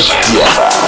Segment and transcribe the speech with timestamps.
[0.00, 0.79] Дева.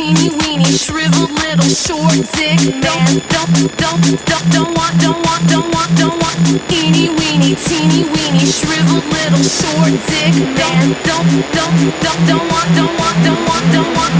[0.00, 3.20] teeny weeny shriveled little short dick man.
[3.28, 8.46] Don't don't don't don't want don't want don't want don't want teeny weeny teeny weeny
[8.48, 10.96] shriveled little short dick man.
[11.04, 14.14] Don't don't don't don't want don't want don't want don't want.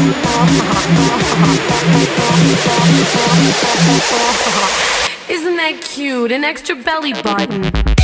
[5.31, 6.33] Isn't that cute?
[6.33, 8.00] An extra belly button.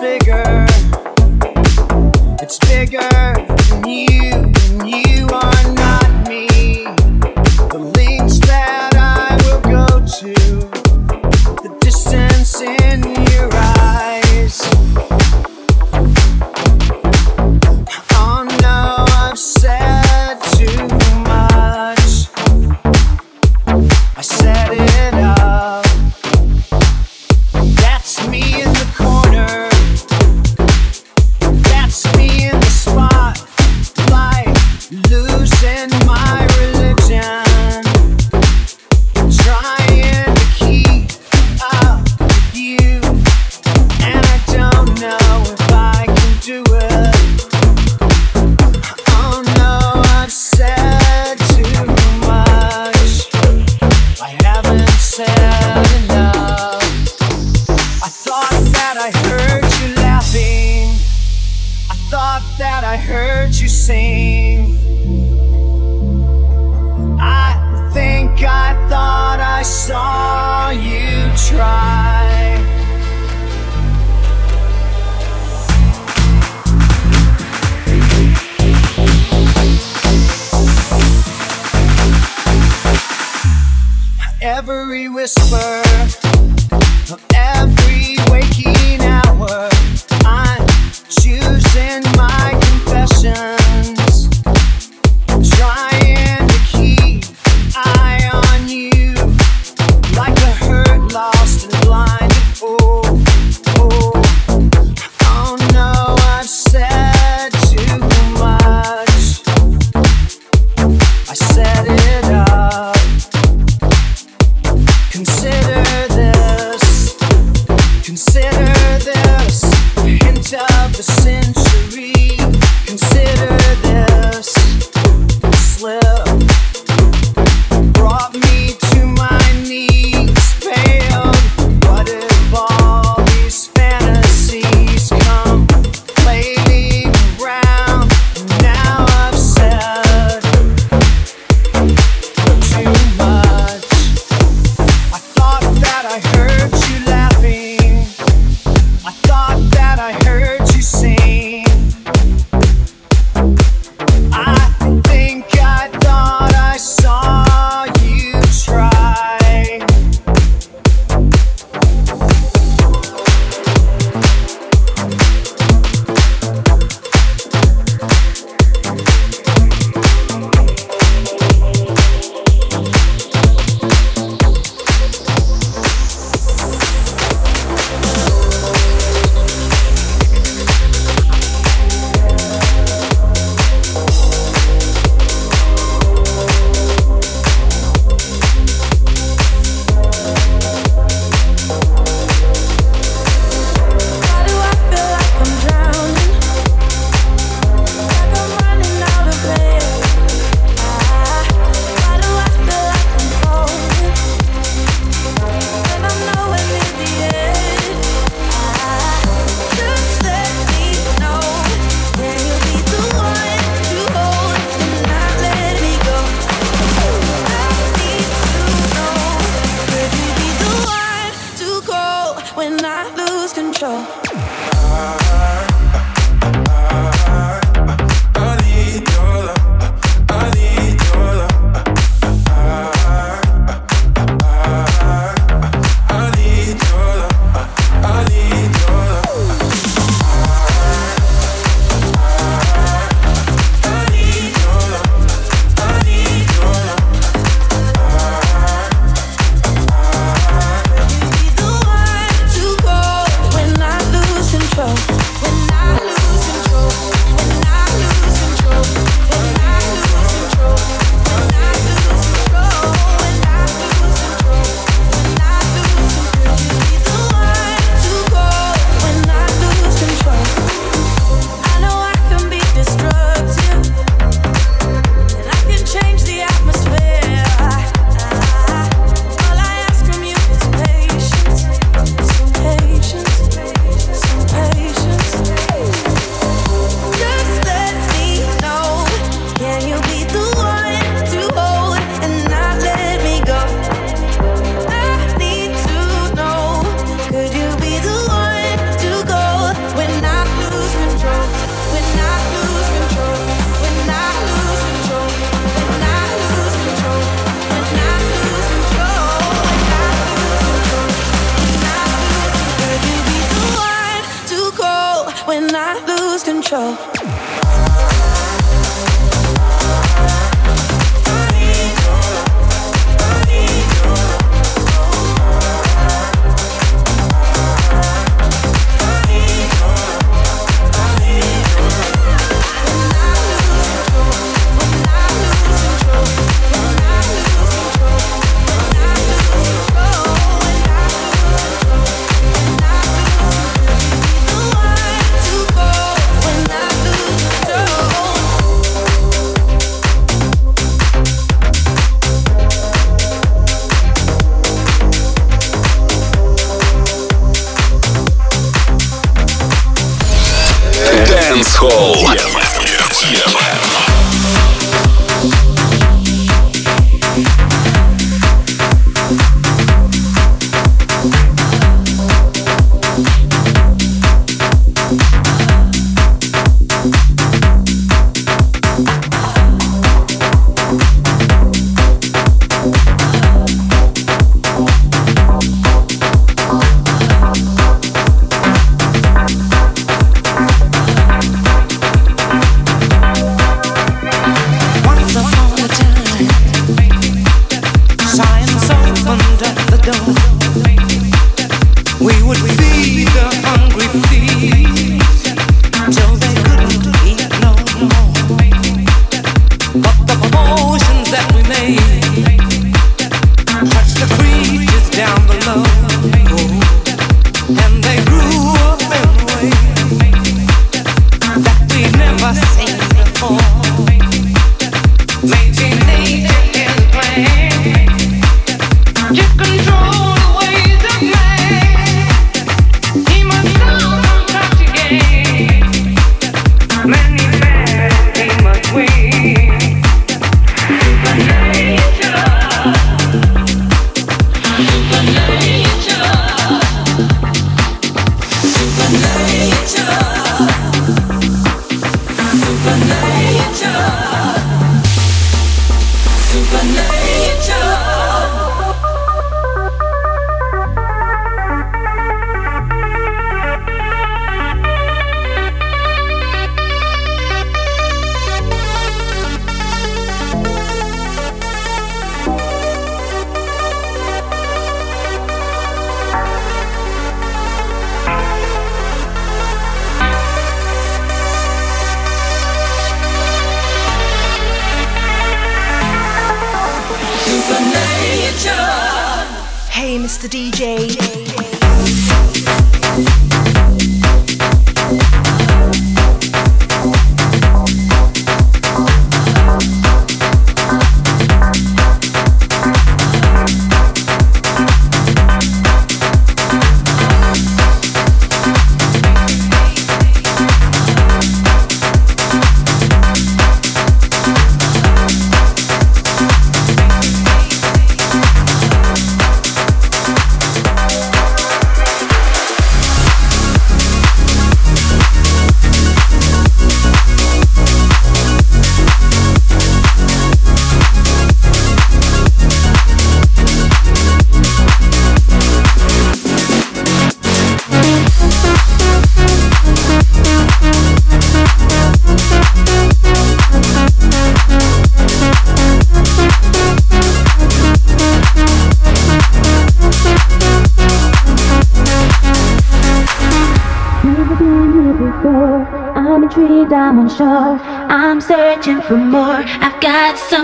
[0.00, 0.69] bigger.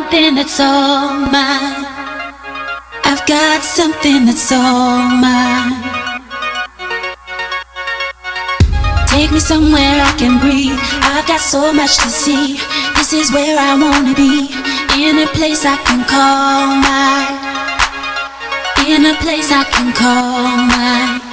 [0.07, 1.85] something that's all mine.
[3.03, 5.83] I've got something that's all mine.
[9.09, 10.79] Take me somewhere I can breathe.
[11.03, 12.59] I've got so much to see.
[12.95, 14.55] This is where I wanna be.
[14.95, 17.35] In a place I can call mine.
[18.87, 21.26] In a place I can call mine.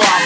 [0.00, 0.25] Drop.